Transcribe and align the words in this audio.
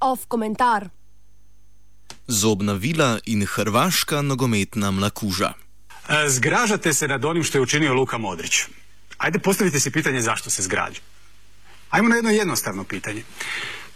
Off 0.00 0.24
komentar. 0.28 0.88
Zobna 2.26 2.72
vila 2.72 3.18
in 3.26 3.46
hrvaška 3.46 4.22
nogometna 4.22 4.90
mlakuža. 4.90 5.52
E, 6.08 6.28
Zgražate 6.28 6.94
se 6.94 7.08
nad 7.08 7.24
onim 7.24 7.44
što 7.44 7.58
je 7.58 7.62
učinio 7.62 7.94
Luka 7.94 8.18
Modrić. 8.18 8.60
Ajde 9.18 9.38
postavite 9.38 9.80
si 9.80 9.90
pitanje 9.90 10.20
zašto 10.20 10.50
se 10.50 10.62
zgrađa. 10.62 11.00
Ajmo 11.90 12.08
na 12.08 12.16
jedno 12.16 12.30
jednostavno 12.30 12.84
pitanje. 12.84 13.22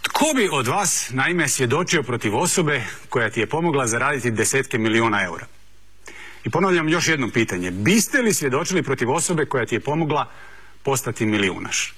Tko 0.03 0.25
bi 0.37 0.49
od 0.53 0.67
vas 0.67 1.11
naime 1.11 1.49
svjedočio 1.49 2.03
protiv 2.03 2.37
osobe 2.37 2.83
koja 3.09 3.31
ti 3.31 3.41
je 3.41 3.49
pomogla 3.49 3.87
zaraditi 3.87 4.31
desetke 4.31 4.79
milijuna 4.79 5.25
eura? 5.25 5.47
I 6.45 6.51
ponavljam 6.51 6.89
još 6.89 7.09
jedno 7.09 7.31
pitanje. 7.31 7.71
Biste 7.71 8.23
li 8.23 8.35
svjedočili 8.35 8.83
protiv 8.83 9.11
osobe 9.11 9.47
koja 9.47 9.67
ti 9.67 9.75
je 9.75 9.81
pomogla 9.81 10.31
postati 10.83 11.27
milijunaš? 11.27 11.95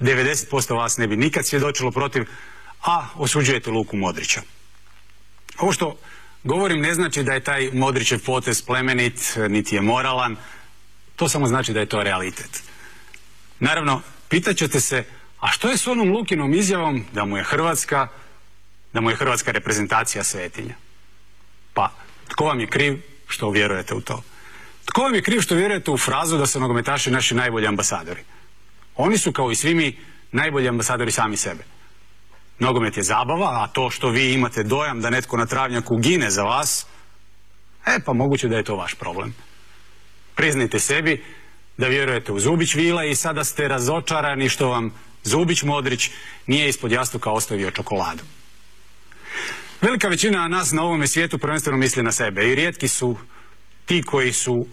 90% 0.00 0.76
vas 0.76 0.96
ne 0.96 1.06
bi 1.06 1.16
nikad 1.16 1.46
svjedočilo 1.46 1.90
protiv, 1.90 2.24
a 2.82 3.08
osuđujete 3.14 3.70
Luku 3.70 3.96
Modrića. 3.96 4.42
Ovo 5.58 5.72
što 5.72 5.98
govorim 6.44 6.80
ne 6.80 6.94
znači 6.94 7.22
da 7.22 7.32
je 7.32 7.44
taj 7.44 7.70
Modrićev 7.72 8.24
potez 8.24 8.62
plemenit, 8.62 9.36
niti 9.48 9.74
je 9.74 9.80
moralan. 9.80 10.36
To 11.16 11.28
samo 11.28 11.46
znači 11.46 11.72
da 11.72 11.80
je 11.80 11.86
to 11.86 12.02
realitet. 12.02 12.62
Naravno, 13.60 14.02
pitat 14.28 14.56
ćete 14.56 14.80
se, 14.80 15.04
a 15.40 15.48
što 15.48 15.68
je 15.68 15.76
s 15.76 15.86
onom 15.86 16.10
Lukinom 16.10 16.54
izjavom 16.54 17.04
da 17.12 17.24
mu 17.24 17.36
je 17.36 17.44
Hrvatska, 17.44 18.08
da 18.92 19.00
mu 19.00 19.10
je 19.10 19.16
Hrvatska 19.16 19.52
reprezentacija 19.52 20.24
svetinja? 20.24 20.74
Pa, 21.74 21.92
tko 22.28 22.44
vam 22.44 22.60
je 22.60 22.66
kriv 22.66 23.13
što 23.28 23.50
vjerujete 23.50 23.94
u 23.94 24.00
to? 24.00 24.22
Tko 24.84 25.02
vam 25.02 25.14
je 25.14 25.22
kriv 25.22 25.40
što 25.40 25.54
vjerujete 25.54 25.90
u 25.90 25.98
frazu 25.98 26.38
da 26.38 26.46
su 26.46 26.60
nogometaši 26.60 27.10
naši 27.10 27.34
najbolji 27.34 27.66
ambasadori? 27.66 28.20
Oni 28.96 29.18
su 29.18 29.32
kao 29.32 29.50
i 29.50 29.56
svi 29.56 29.74
mi 29.74 29.98
najbolji 30.32 30.68
ambasadori 30.68 31.10
sami 31.10 31.36
sebe. 31.36 31.64
Nogomet 32.58 32.96
je 32.96 33.02
zabava, 33.02 33.64
a 33.64 33.66
to 33.66 33.90
što 33.90 34.08
vi 34.08 34.32
imate 34.32 34.62
dojam 34.62 35.00
da 35.00 35.10
netko 35.10 35.36
na 35.36 35.46
travnjaku 35.46 35.96
gine 35.96 36.30
za 36.30 36.42
vas, 36.42 36.86
e 37.86 38.00
pa 38.04 38.12
moguće 38.12 38.48
da 38.48 38.56
je 38.56 38.62
to 38.62 38.76
vaš 38.76 38.94
problem. 38.94 39.34
Priznajte 40.34 40.80
sebi 40.80 41.24
da 41.76 41.88
vjerujete 41.88 42.32
u 42.32 42.40
Zubić 42.40 42.74
Vila 42.74 43.04
i 43.04 43.14
sada 43.14 43.44
ste 43.44 43.68
razočarani 43.68 44.48
što 44.48 44.68
vam 44.68 44.92
Zubić 45.24 45.62
Modrić 45.62 46.10
nije 46.46 46.68
ispod 46.68 46.92
jastuka 46.92 47.30
ostavio 47.30 47.70
čokoladu. 47.70 48.22
Velika 49.84 50.08
većina 50.08 50.48
nas 50.48 50.72
na 50.72 50.82
ovome 50.82 51.06
svijetu 51.06 51.38
prvenstveno 51.38 51.78
misli 51.78 52.02
na 52.02 52.12
sebe 52.12 52.50
i 52.50 52.54
rijetki 52.54 52.88
su 52.88 53.16
ti 53.86 54.02
koji 54.02 54.32
su 54.32 54.66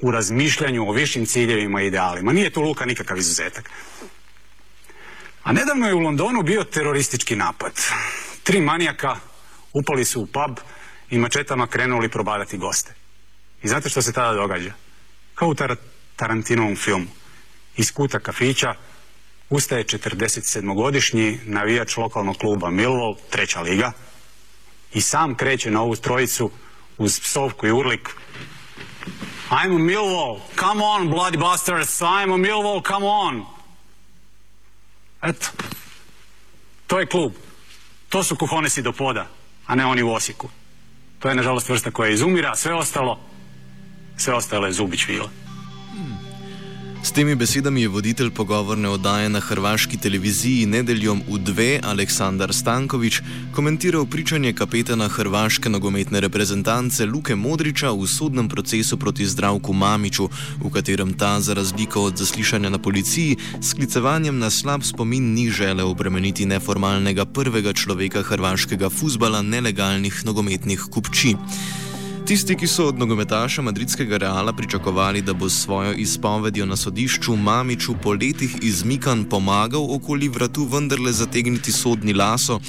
u 0.00 0.10
razmišljanju 0.10 0.88
o 0.88 0.92
višim 0.92 1.26
ciljevima 1.26 1.82
i 1.82 1.86
idealima. 1.86 2.32
Nije 2.32 2.50
tu 2.50 2.62
Luka 2.62 2.84
nikakav 2.84 3.18
izuzetak. 3.18 3.70
A 5.42 5.52
nedavno 5.52 5.86
je 5.86 5.94
u 5.94 5.98
Londonu 5.98 6.42
bio 6.42 6.64
teroristički 6.64 7.36
napad. 7.36 7.72
Tri 8.42 8.60
manijaka 8.60 9.16
upali 9.72 10.04
su 10.04 10.20
u 10.20 10.26
pub 10.26 10.58
i 11.10 11.18
mačetama 11.18 11.66
krenuli 11.66 12.08
probadati 12.08 12.58
goste. 12.58 12.94
I 13.62 13.68
znate 13.68 13.88
što 13.88 14.02
se 14.02 14.12
tada 14.12 14.34
događa? 14.34 14.72
Kao 15.34 15.48
u 15.48 15.54
Tar- 15.54 15.76
Tarantinovom 16.16 16.76
filmu. 16.76 17.10
Iz 17.76 17.92
kuta 17.92 18.18
kafića 18.18 18.74
ustaje 19.50 19.84
47-godišnji 19.84 21.38
navijač 21.44 21.96
lokalnog 21.96 22.36
kluba 22.36 22.70
Millwall, 22.70 23.16
treća 23.30 23.60
liga, 23.60 23.92
i 24.94 25.00
sam 25.00 25.34
kreće 25.34 25.70
na 25.70 25.82
ovu 25.82 25.96
trojicu 25.96 26.50
uz 26.98 27.20
psovku 27.20 27.66
i 27.66 27.72
urlik. 27.72 28.08
I'm 29.50 29.74
a 29.74 29.78
Millwall, 29.78 30.40
come 30.58 30.84
on 30.84 31.08
bloody 31.08 31.38
bastards, 31.38 32.00
I'm 32.00 32.34
a 32.34 32.36
Millwall, 32.36 32.82
come 32.86 33.06
on. 33.06 33.44
Eto, 35.22 35.46
to 36.86 37.00
je 37.00 37.06
klub. 37.06 37.32
To 38.08 38.22
su 38.22 38.36
kuhonesi 38.36 38.82
do 38.82 38.92
poda, 38.92 39.26
a 39.66 39.74
ne 39.74 39.86
oni 39.86 40.02
u 40.02 40.12
Osijeku. 40.12 40.48
To 41.18 41.28
je 41.28 41.34
nažalost 41.34 41.68
vrsta 41.68 41.90
koja 41.90 42.10
izumira, 42.10 42.56
sve 42.56 42.74
ostalo, 42.74 43.20
sve 44.16 44.34
ostalo 44.34 44.66
je 44.66 44.72
zubić 44.72 45.08
vila. 45.08 45.43
S 47.04 47.12
temi 47.12 47.34
besedami 47.34 47.82
je 47.82 47.88
voditelj 47.88 48.30
pogovorne 48.30 48.88
oddaje 48.88 49.28
na 49.28 49.40
hrvaški 49.40 49.96
televiziji 49.96 50.66
nedeljom 50.66 51.20
v 51.28 51.38
dve 51.38 51.80
Aleksandar 51.84 52.52
Stankovič 52.54 53.20
komentiral 53.52 54.06
pričanje 54.06 54.52
kapetana 54.52 55.08
hrvaške 55.08 55.68
nogometne 55.68 56.20
reprezentance 56.20 57.04
Luke 57.06 57.36
Modriča 57.36 57.92
v 57.92 58.08
sodnem 58.08 58.48
procesu 58.48 58.96
proti 58.96 59.26
zdravku 59.26 59.72
Mamiču, 59.72 60.30
v 60.64 60.72
katerem 60.72 61.12
ta 61.12 61.40
za 61.40 61.54
razliko 61.54 62.08
od 62.08 62.16
zaslišanja 62.16 62.72
na 62.72 62.78
policiji 62.78 63.36
s 63.60 63.74
klicevanjem 63.74 64.38
na 64.38 64.50
slab 64.50 64.82
spomin 64.82 65.34
ni 65.34 65.50
želel 65.50 65.90
obremeniti 65.90 66.46
neformalnega 66.46 67.24
prvega 67.24 67.72
človeka 67.72 68.22
hrvaškega 68.22 68.88
futbala 68.90 69.42
nelegalnih 69.42 70.24
nogometnih 70.24 70.88
kupčij. 70.90 71.36
Tisti, 72.24 72.54
ki 72.56 72.66
so 72.66 72.86
od 72.88 72.98
nogometaša 72.98 73.62
madridskega 73.62 74.16
Reala 74.16 74.52
pričakovali, 74.52 75.22
da 75.22 75.32
bo 75.32 75.48
s 75.48 75.62
svojo 75.62 75.92
izpovedjo 75.92 76.66
na 76.66 76.76
sodišču 76.76 77.36
Mamiču 77.36 77.94
po 78.02 78.12
letih 78.12 78.56
izmikan 78.62 79.24
pomagal 79.24 79.86
okoli 79.94 80.28
vratu 80.28 80.64
vendarle 80.64 81.12
zategniti 81.12 81.72
sodni 81.72 82.12
laso, 82.12 82.60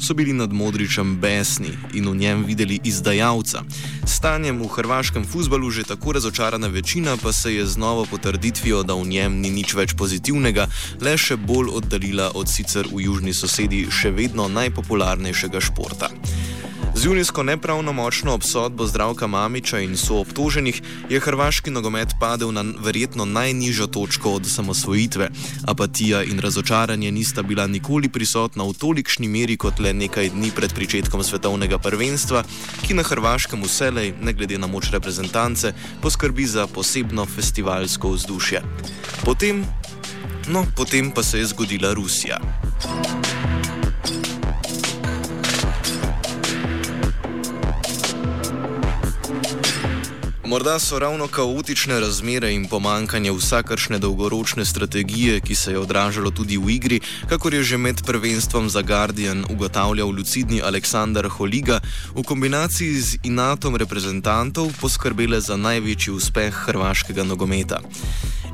so 0.00 0.14
bili 0.14 0.32
nad 0.32 0.52
Modričem 0.52 1.16
besni 1.20 1.68
in 1.92 2.08
v 2.08 2.16
njem 2.16 2.44
videli 2.44 2.80
izdajalca. 2.84 3.62
Stanjem 4.06 4.58
v 4.62 4.68
hrvaškem 4.68 5.24
futbalu 5.24 5.70
že 5.70 5.84
tako 5.84 6.12
razočarana 6.12 6.66
večina 6.66 7.16
pa 7.16 7.32
se 7.32 7.54
je 7.54 7.66
z 7.66 7.76
novo 7.76 8.06
potrditvijo, 8.10 8.82
da 8.82 8.94
v 8.94 9.06
njem 9.06 9.40
ni 9.40 9.50
nič 9.50 9.74
več 9.74 9.94
pozitivnega, 9.94 10.66
le 11.00 11.16
še 11.16 11.36
bolj 11.36 11.70
oddaljila 11.70 12.32
od 12.34 12.50
sicer 12.50 12.90
v 12.92 13.06
južni 13.06 13.34
sosedi 13.34 13.86
še 13.90 14.10
vedno 14.10 14.48
najpopularnejšega 14.48 15.60
športa. 15.60 16.10
Z 16.94 17.04
junijsko 17.04 17.42
nepravnomočno 17.42 18.34
obsodbo 18.34 18.86
zdravka 18.86 19.26
Mamiča 19.26 19.78
in 19.78 19.96
soobtoženih 19.96 20.82
je 21.10 21.20
hrvaški 21.20 21.70
nogomet 21.70 22.14
padel 22.20 22.52
na 22.52 22.64
verjetno 22.78 23.24
najnižjo 23.24 23.86
točko 23.86 24.32
od 24.32 24.46
samosvojitve. 24.46 25.28
Apatija 25.66 26.22
in 26.22 26.38
razočaranje 26.38 27.10
nista 27.10 27.42
bila 27.42 27.66
nikoli 27.66 28.08
prisotna 28.08 28.64
v 28.64 28.72
tolikšni 28.78 29.28
meri 29.28 29.56
kot 29.56 29.78
le 29.78 29.92
nekaj 29.92 30.30
dni 30.30 30.50
pred 30.54 30.70
začetkom 30.70 31.22
svetovnega 31.22 31.78
prvenstva, 31.78 32.44
ki 32.86 32.94
na 32.94 33.02
hrvaškem 33.02 33.62
vselej, 33.62 34.14
ne 34.22 34.32
glede 34.32 34.58
na 34.58 34.66
moč 34.66 34.90
reprezentance, 34.92 35.74
poskrbi 36.02 36.46
za 36.46 36.66
posebno 36.66 37.26
festivalsko 37.26 38.14
vzdušje. 38.14 38.62
Potem, 39.24 39.66
no, 40.46 40.66
potem 40.76 41.10
pa 41.10 41.22
se 41.22 41.38
je 41.38 41.46
zgodila 41.46 41.92
Rusija. 41.92 42.38
Morda 50.54 50.78
so 50.78 50.98
ravno 50.98 51.26
kaotične 51.28 51.96
razmere 52.00 52.52
in 52.54 52.68
pomankanje 52.70 53.32
vsakršne 53.32 53.98
dolgoročne 53.98 54.64
strategije, 54.64 55.40
ki 55.40 55.54
se 55.54 55.70
je 55.70 55.78
odražalo 55.78 56.30
tudi 56.30 56.56
v 56.56 56.70
igri, 56.70 57.00
kakor 57.28 57.54
je 57.54 57.62
že 57.62 57.78
med 57.78 58.02
prvenstvom 58.06 58.70
za 58.70 58.82
Guardian 58.82 59.44
ugotavljal 59.50 60.08
lucidni 60.08 60.62
Aleksandar 60.62 61.26
Holiga, 61.28 61.80
v 62.14 62.22
kombinaciji 62.22 63.00
z 63.00 63.18
inatom 63.22 63.76
reprezentantov 63.76 64.70
poskrbele 64.80 65.40
za 65.40 65.56
največji 65.56 66.14
uspeh 66.14 66.54
hrvaškega 66.54 67.24
nogometa. 67.24 67.82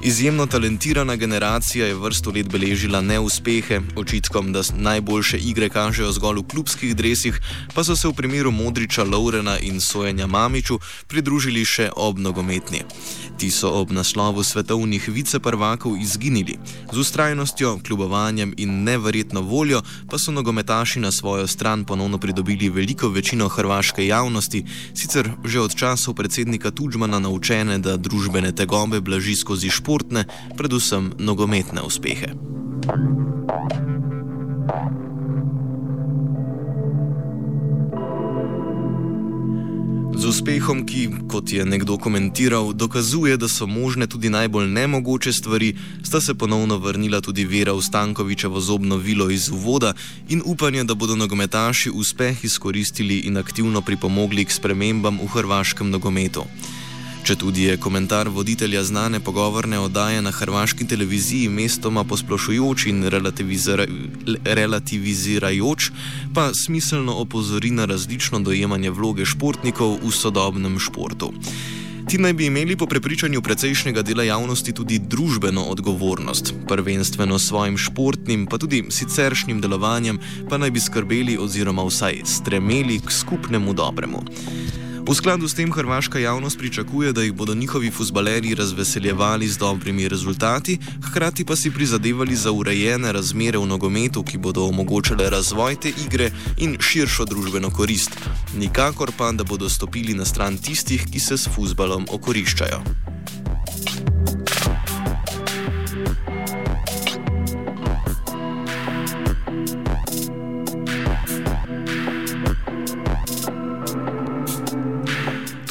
Izjemno 0.03 0.47
talentirana 0.47 1.17
generacija 1.17 1.87
je 1.87 1.95
vrsto 1.95 2.31
let 2.31 2.49
beležila 2.49 3.01
neuspehe, 3.01 3.81
očitkom, 3.97 4.53
da 4.53 4.63
najboljše 4.77 5.39
igre 5.39 5.69
kažejo 5.69 6.13
zgolj 6.13 6.39
v 6.39 6.49
klubskih 6.49 6.97
dresih, 6.97 7.41
pa 7.75 7.85
so 7.85 7.97
se 7.97 8.09
v 8.09 8.13
primeru 8.13 8.51
Modriča, 8.51 9.05
Laurena 9.05 9.59
in 9.59 9.81
Sojenja 9.81 10.27
Mamiču 10.27 10.79
pridružili 11.07 11.65
še 11.65 11.91
ob 11.97 12.19
nogometni. 12.19 12.81
Ti 13.39 13.51
so 13.51 13.69
ob 13.77 13.93
naslovu 13.93 14.45
svetovnih 14.45 15.09
viceprvakov 15.09 15.97
izginili. 16.01 16.57
Z 16.93 16.99
ustrajnostjo, 16.99 17.79
kljubovanjem 17.87 18.55
in 18.57 18.83
neverjetno 18.85 19.41
voljo 19.41 19.83
pa 20.11 20.19
so 20.19 20.33
nogometaši 20.33 21.01
na 21.01 21.13
svojo 21.13 21.47
stran 21.47 21.85
ponovno 21.85 22.19
pridobili 22.19 22.69
veliko 22.69 23.09
večino 23.09 23.49
hrvaške 23.49 24.07
javnosti, 24.07 24.65
sicer 24.95 25.31
že 25.45 25.61
od 25.61 25.75
časov 25.75 26.15
predsednika 26.15 26.71
Tudžmana 26.71 27.19
naučene, 27.19 27.79
da 27.79 27.97
družbene 27.97 28.53
tegobe 28.53 29.01
blaži 29.01 29.37
skozi 29.37 29.71
športne, 29.91 30.23
predvsem 30.55 31.19
nogometne 31.19 31.83
uspehe. 31.83 32.31
Z 40.21 40.29
uspehom, 40.29 40.85
ki, 40.87 41.27
kot 41.27 41.51
je 41.51 41.65
nekdo 41.67 41.99
komentiral, 41.99 42.71
dokazuje, 42.71 43.35
da 43.35 43.49
so 43.49 43.67
možne 43.67 44.07
tudi 44.07 44.31
najbolj 44.31 44.69
nemogoče 44.71 45.33
stvari, 45.33 45.75
sta 46.07 46.21
se 46.21 46.39
ponovno 46.39 46.79
vrnila 46.79 47.19
tudi 47.21 47.43
vera 47.43 47.75
v 47.75 47.83
Stankovičevo 47.83 48.61
zobno 48.61 48.95
vilo 48.97 49.27
iz 49.31 49.51
uvoda 49.51 49.95
in 50.29 50.43
upanje, 50.45 50.85
da 50.85 50.95
bodo 50.95 51.17
nogometaši 51.17 51.91
uspeh 51.91 52.45
izkoristili 52.45 53.27
in 53.27 53.37
aktivno 53.37 53.83
pripomogli 53.83 54.45
k 54.45 54.53
spremembam 54.55 55.19
v 55.19 55.27
hrvaškem 55.27 55.91
nogometu. 55.91 56.47
Če 57.21 57.35
tudi 57.37 57.67
je 57.69 57.77
komentar 57.77 58.29
voditelja 58.33 58.81
znane 58.85 59.21
pogovorne 59.21 59.79
oddaje 59.79 60.23
na 60.23 60.31
hrvaški 60.33 60.87
televiziji 60.89 61.49
mestoma 61.53 62.05
posplošujoč 62.05 62.87
in 62.89 63.05
relativizira, 63.13 63.85
relativizirajoč, 64.45 65.91
pa 66.35 66.51
smiselno 66.55 67.19
opozori 67.21 67.71
na 67.77 67.85
različno 67.85 68.41
dojemanje 68.41 68.91
vloge 68.91 69.29
športnikov 69.29 69.99
v 70.03 70.15
sodobnem 70.17 70.79
športu. 70.81 71.33
Ti 72.09 72.19
naj 72.19 72.33
bi 72.33 72.47
imeli 72.47 72.77
po 72.77 72.87
prepričanju 72.87 73.43
precejšnjega 73.43 74.03
dela 74.03 74.25
javnosti 74.25 74.73
tudi 74.73 74.99
družbeno 74.99 75.63
odgovornost, 75.71 76.55
prvenstveno 76.69 77.39
svojim 77.39 77.77
športnim, 77.79 78.47
pa 78.47 78.59
tudi 78.59 78.83
siceršnjim 78.91 79.61
delovanjem, 79.61 80.19
pa 80.49 80.59
naj 80.59 80.71
bi 80.71 80.81
skrbeli 80.81 81.39
oziroma 81.39 81.85
vsaj 81.87 82.23
stremeli 82.25 82.99
k 83.05 83.13
skupnemu 83.13 83.75
dobremu. 83.75 84.25
V 85.01 85.15
skladu 85.15 85.49
s 85.49 85.55
tem 85.55 85.73
hrvaška 85.73 86.19
javnost 86.19 86.59
pričakuje, 86.59 87.13
da 87.13 87.23
jih 87.23 87.33
bodo 87.33 87.55
njihovi 87.55 87.91
futbaleri 87.91 88.55
razveseljevali 88.55 89.49
z 89.49 89.59
dobrimi 89.59 90.09
rezultati, 90.09 90.79
hkrati 91.11 91.45
pa 91.45 91.57
si 91.57 91.71
prizadevali 91.71 92.37
za 92.37 92.53
urejene 92.53 93.13
razmere 93.13 93.59
v 93.59 93.67
nogometu, 93.67 94.23
ki 94.23 94.39
bodo 94.39 94.65
omogočale 94.65 95.31
razvoj 95.31 95.77
te 95.81 95.93
igre 96.07 96.31
in 96.59 96.77
širšo 96.81 97.25
družbeno 97.25 97.71
korist. 97.71 98.11
Nikakor 98.57 99.13
pa, 99.17 99.33
da 99.33 99.45
bodo 99.45 99.69
stopili 99.69 100.15
na 100.15 100.25
stran 100.25 100.59
tistih, 100.59 101.07
ki 101.13 101.21
se 101.21 101.39
s 101.39 101.49
futbalom 101.49 102.07
okoriščajo. 102.11 103.20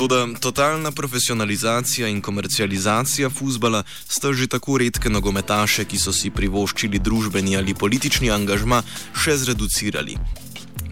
Toda 0.10 0.40
totalna 0.40 0.92
profesionalizacija 0.92 2.08
in 2.08 2.22
komercializacija 2.22 3.30
futbola 3.30 3.84
sta 4.08 4.34
že 4.34 4.48
tako 4.48 4.78
redke 4.78 5.10
nogometaše, 5.10 5.86
ki 5.86 6.00
so 6.02 6.14
si 6.14 6.32
privoščili 6.34 7.00
družbeni 7.00 7.54
ali 7.58 7.76
politični 7.78 8.32
angažma, 8.34 8.82
še 9.14 9.38
zreducirali. 9.38 10.18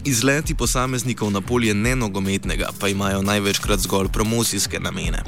Izleti 0.04 0.54
posameznikov 0.54 1.32
na 1.34 1.40
polje 1.40 1.74
nenogometnega 1.74 2.70
pa 2.78 2.88
imajo 2.88 3.22
največkrat 3.22 3.80
zgolj 3.80 4.12
promocijske 4.14 4.78
namene. 4.78 5.24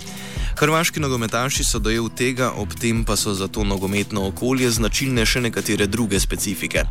Hrvaški 0.57 1.01
nogometaši 1.01 1.65
so 1.65 1.79
dojel 1.79 2.09
tega, 2.17 2.51
ob 2.57 2.75
tem 2.75 3.05
pa 3.05 3.17
so 3.17 3.35
za 3.35 3.49
to 3.49 3.65
nogometno 3.65 4.27
okolje 4.29 4.71
značilne 4.71 5.27
še 5.27 5.41
nekatere 5.41 5.87
druge 5.87 6.21
specifike. 6.21 6.85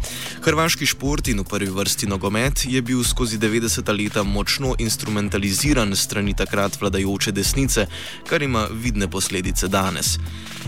Hrvaški 0.46 0.86
šport 0.86 1.28
in 1.28 1.44
v 1.44 1.48
prvi 1.50 1.72
vrsti 1.74 2.08
nogomet 2.08 2.66
je 2.66 2.82
bil 2.82 3.04
skozi 3.04 3.38
90-ta 3.38 3.92
leta 3.92 4.24
močno 4.24 4.76
instrumentaliziran 4.80 5.96
strani 5.96 6.34
takrat 6.34 6.80
vladajoče 6.82 7.32
desnice, 7.32 7.88
kar 8.30 8.42
ima 8.42 8.68
vidne 8.72 9.10
posledice 9.12 9.68
danes. 9.68 10.18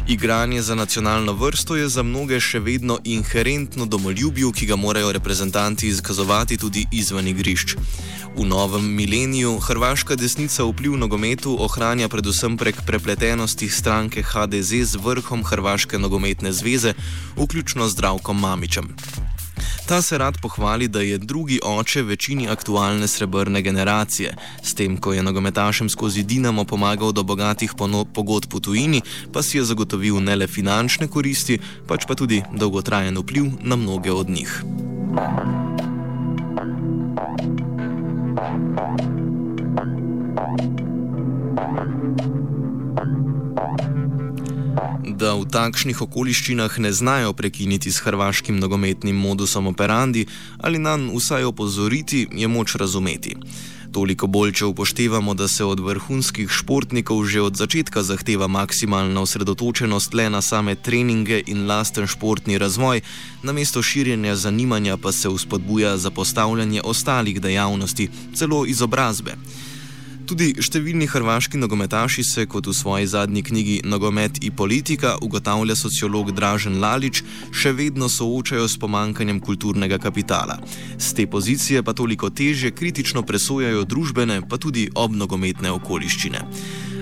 Igranje 0.08 0.62
za 0.62 0.76
nacionalno 0.76 1.34
vrsto 1.34 1.76
je 1.76 1.90
za 1.90 2.04
mnoge 2.04 2.40
še 2.40 2.60
vedno 2.60 3.00
inherentno 3.04 3.86
domoljubju, 3.86 4.52
ki 4.52 4.66
ga 4.66 4.76
morajo 4.76 5.12
reprezentanti 5.12 5.88
izkazovati 5.88 6.58
tudi 6.58 6.86
izven 6.92 7.28
igrišč. 7.28 7.76
V 8.36 8.46
novem 8.48 8.86
mileniju 8.96 9.60
hrvaška 9.60 10.16
desnica 10.16 10.64
vpliv 10.64 10.96
nogometu 10.98 11.58
ohranja 11.60 12.08
predvsem 12.08 12.58
prek 12.58 12.81
prepletenosti 12.86 13.70
stranke 13.70 14.24
HDZ 14.24 14.72
z 14.84 14.96
vrhom 14.96 15.44
Hrvaške 15.44 16.00
nogometne 16.00 16.52
zveze, 16.52 16.94
vključno 17.38 17.88
z 17.88 17.92
Zdravkom 17.92 18.40
Mamičem. 18.40 18.96
Ta 19.86 20.02
se 20.02 20.18
rad 20.18 20.38
pohvali, 20.42 20.88
da 20.88 21.02
je 21.02 21.18
drugi 21.18 21.60
oče 21.64 22.02
večini 22.02 22.48
aktualne 22.50 23.08
srebrne 23.08 23.62
generacije, 23.62 24.36
s 24.64 24.74
tem, 24.74 24.98
ko 24.98 25.14
je 25.14 25.24
nogometašem 25.24 25.90
skozi 25.90 26.24
Dinamo 26.24 26.64
pomagal 26.64 27.12
do 27.12 27.24
bogatih 27.24 27.74
pogodb 28.14 28.54
v 28.54 28.60
tujini, 28.60 29.02
pa 29.34 29.44
si 29.44 29.58
je 29.58 29.64
zagotovil 29.64 30.24
ne 30.24 30.36
le 30.36 30.48
finančne 30.48 31.08
koristi, 31.08 31.60
pač 31.88 32.06
pa 32.08 32.16
tudi 32.16 32.44
dolgotrajen 32.54 33.18
vpliv 33.18 33.52
na 33.62 33.76
mnoge 33.76 34.12
od 34.12 34.30
njih. 34.30 34.64
Da 45.22 45.36
v 45.38 45.46
takšnih 45.46 46.00
okoliščinah 46.02 46.80
ne 46.82 46.90
znajo 46.90 47.36
prekiniti 47.38 47.92
s 47.94 48.02
hrvaškim 48.02 48.58
nogometnim 48.58 49.14
modusom 49.14 49.68
operandi 49.70 50.26
ali 50.58 50.82
nam 50.82 51.12
vsaj 51.14 51.46
opozoriti, 51.46 52.26
je 52.34 52.48
moč 52.48 52.74
razumeti. 52.76 53.36
Toliko 53.94 54.28
bolj, 54.28 54.56
če 54.58 54.66
upoštevamo, 54.72 55.36
da 55.38 55.48
se 55.48 55.66
od 55.66 55.80
vrhunskih 55.86 56.50
športnikov 56.50 57.26
že 57.30 57.42
od 57.46 57.60
začetka 57.60 58.02
zahteva 58.02 58.48
maksimalna 58.48 59.22
osredotočenost 59.22 60.14
le 60.18 60.30
na 60.30 60.42
same 60.42 60.76
treninge 60.76 61.44
in 61.46 61.68
lasten 61.70 62.08
športni 62.08 62.58
razvoj, 62.58 63.04
namesto 63.44 63.84
širjenja 63.84 64.36
zanimanja 64.36 64.98
pa 64.98 65.12
se 65.12 65.30
vzpodbuja 65.30 65.98
zapostavljanje 65.98 66.82
ostalih 66.82 67.42
dejavnosti, 67.42 68.10
celo 68.34 68.66
izobrazbe. 68.66 69.38
Tudi 70.32 70.54
številni 70.64 71.10
hrvaški 71.12 71.60
nogometaši 71.60 72.24
se, 72.24 72.46
kot 72.48 72.70
v 72.70 72.72
svoji 72.72 73.08
zadnji 73.12 73.42
knjigi 73.44 73.74
Nogomet 73.84 74.38
in 74.40 74.54
politika, 74.56 75.18
ugotavlja 75.20 75.76
sociolog 75.76 76.30
Dražen 76.32 76.78
Lalič, 76.80 77.20
še 77.52 77.74
vedno 77.76 78.08
soočajo 78.08 78.64
s 78.64 78.80
pomankanjem 78.80 79.42
kulturnega 79.44 80.00
kapitala. 80.00 80.56
Z 80.96 81.18
te 81.20 81.26
pozicije 81.28 81.84
pa 81.84 81.92
toliko 81.92 82.30
teže 82.32 82.72
kritično 82.72 83.26
presojajo 83.28 83.84
družbene, 83.84 84.40
pa 84.48 84.56
tudi 84.56 84.88
obnogometne 84.96 85.76
okoliščine. 85.76 86.48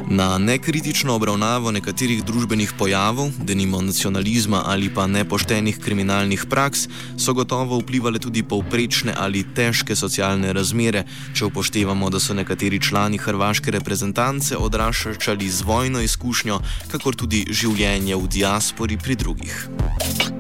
Na 0.10 0.38
nekritično 0.38 1.14
obravnavo 1.14 1.72
nekaterih 1.72 2.24
družbenih 2.26 2.72
pojavov, 2.78 3.30
denimo 3.46 3.82
nacionalizma 3.82 4.64
ali 4.66 4.90
pa 4.94 5.06
nepoštenih 5.08 5.78
kriminalnih 5.80 6.46
praks, 6.50 6.88
so 7.18 7.34
gotovo 7.34 7.78
vplivali 7.78 8.20
tudi 8.20 8.44
povprečne 8.44 9.14
ali 9.18 9.46
težke 9.54 9.96
socialne 9.96 10.54
razmere, 10.54 11.06
če 11.38 11.46
upoštevamo, 11.46 12.10
da 12.10 12.20
so 12.20 12.34
nekateri 12.34 12.82
člani 12.82 13.22
hrvaške 13.22 13.72
reprezentance 13.72 14.58
odraščali 14.58 15.50
z 15.50 15.62
vojno 15.62 16.02
izkušnjo, 16.02 16.60
kakor 16.90 17.16
tudi 17.16 17.46
življenje 17.46 18.18
v 18.18 18.34
diaspori 18.40 18.98
pri 18.98 19.16
drugih. 19.16 20.39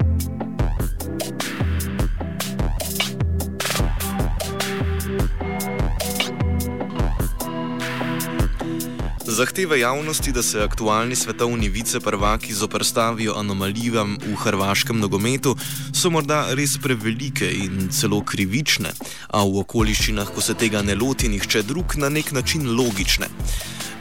Zahteve 9.39 9.80
javnosti, 9.80 10.31
da 10.31 10.44
se 10.44 10.62
aktualni 10.62 11.15
svetovni 11.15 11.69
viceprvaki 11.69 12.53
zoprstavijo 12.53 13.34
anomalijam 13.38 14.17
v 14.25 14.36
hrvaškem 14.36 15.00
nogometu, 15.00 15.55
so 15.96 16.10
morda 16.12 16.41
res 16.60 16.74
prevelike 16.84 17.48
in 17.48 17.88
celo 17.88 18.19
krivične, 18.19 18.91
a 19.31 19.43
v 19.48 19.62
okoliščinah, 19.62 20.34
ko 20.36 20.43
se 20.43 20.58
tega 20.60 20.81
ne 20.84 20.98
loti 21.00 21.29
nihče 21.31 21.62
drug, 21.63 21.96
na 21.96 22.10
nek 22.10 22.34
način 22.36 22.67
logične. 22.75 23.29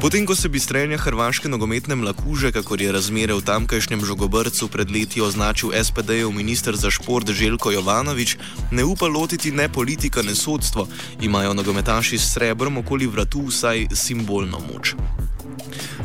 Potem, 0.01 0.27
ko 0.27 0.35
se 0.35 0.49
bi 0.49 0.59
strenja 0.59 0.99
hrvaške 0.99 1.49
nogometne 1.49 1.95
mlakuže, 1.95 2.51
kakor 2.53 2.83
je 2.83 2.91
razmere 2.93 3.39
v 3.39 3.47
tamkajšnjem 3.47 4.03
žogobrcu 4.11 4.69
pred 4.75 4.91
leti 4.91 5.23
označil 5.23 5.71
SPD-jev 5.71 6.35
minister 6.35 6.75
za 6.75 6.91
šport 6.91 7.31
Željko 7.31 7.71
Jovanovič, 7.79 8.37
ne 8.71 8.85
upa 8.85 9.07
lotiti 9.07 9.55
ne 9.55 9.69
politika, 9.69 10.23
ne 10.23 10.35
sodstvo, 10.35 10.89
imajo 11.23 11.55
nogometaši 11.55 12.19
s 12.19 12.35
srebrom 12.35 12.83
okoli 12.83 13.07
vratu 13.07 13.47
vsaj 13.47 13.87
simbolno 13.95 14.59
moč. 14.67 14.95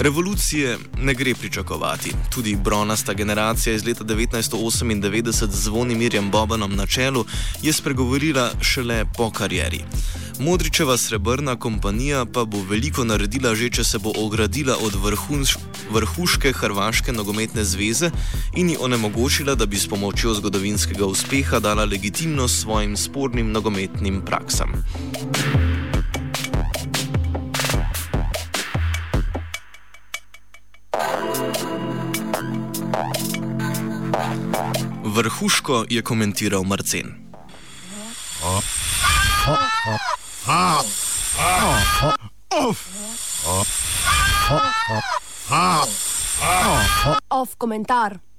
Revolucije 0.04 0.78
ne 1.02 1.14
gre 1.14 1.34
pričakovati. 1.36 2.12
Tudi 2.30 2.56
bronasta 2.56 3.14
generacija 3.14 3.74
iz 3.74 3.86
leta 3.86 4.04
1998 4.04 5.50
z 5.50 5.64
Zvonimirjem 5.64 6.32
Bobanom 6.32 6.76
na 6.76 6.88
čelu 6.88 7.26
je 7.62 7.74
spregovorila 7.74 8.52
šele 8.62 9.06
po 9.18 9.32
karieri. 9.32 9.80
Modričeva 10.40 10.98
srebrna 10.98 11.56
kompanija 11.56 12.26
pa 12.26 12.46
bo 12.46 12.58
veliko 12.70 13.04
naredila 13.04 13.56
že, 13.56 13.70
če 13.70 13.84
se 13.84 14.00
bo 14.00 14.12
ogradila 14.16 14.76
od 14.82 14.96
vrhunš, 14.96 15.58
vrhuške 15.92 16.54
Hrvaške 16.54 17.14
nogometne 17.14 17.64
zveze 17.64 18.12
in 18.56 18.70
ji 18.70 18.78
onemogočila, 18.80 19.56
da 19.56 19.66
bi 19.66 19.78
s 19.78 19.88
pomočjo 19.88 20.34
zgodovinskega 20.34 21.06
uspeha 21.06 21.60
dala 21.60 21.86
legitimnost 21.86 22.62
svojim 22.62 22.98
spornim 22.98 23.52
nogometnim 23.52 24.22
praksam. 24.26 24.84
Vrhuško 35.04 35.86
je 35.90 36.02
komentiral 36.02 36.64
Marcen. 36.64 37.14
Off 47.30 47.56
komentar. 47.58 48.33